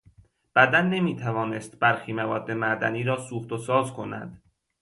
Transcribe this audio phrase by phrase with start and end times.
[0.55, 4.41] بدن نمی تواند برخی مواد معدنی را سوخت و ساز کند.